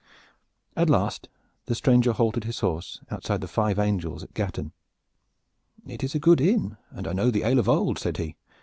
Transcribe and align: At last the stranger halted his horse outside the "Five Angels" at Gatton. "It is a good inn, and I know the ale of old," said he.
At 0.75 0.89
last 0.89 1.29
the 1.67 1.75
stranger 1.75 2.11
halted 2.13 2.45
his 2.45 2.61
horse 2.61 3.01
outside 3.11 3.39
the 3.39 3.47
"Five 3.47 3.77
Angels" 3.77 4.23
at 4.23 4.33
Gatton. 4.33 4.71
"It 5.85 6.03
is 6.03 6.15
a 6.15 6.19
good 6.19 6.41
inn, 6.41 6.77
and 6.89 7.07
I 7.07 7.13
know 7.13 7.29
the 7.29 7.43
ale 7.43 7.59
of 7.59 7.69
old," 7.69 7.99
said 7.99 8.17
he. 8.17 8.35